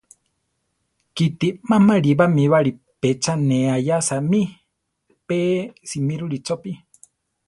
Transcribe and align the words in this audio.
Kite 1.15 1.47
má 1.69 1.77
marí 1.87 2.11
bamíbali 2.19 2.71
pe 3.01 3.09
cha 3.23 3.33
ne 3.47 3.57
aʼyása 3.75 4.15
mí; 4.29 4.41
pe 5.27 5.37
simíroli 5.89 6.37
chopí. 6.45 6.71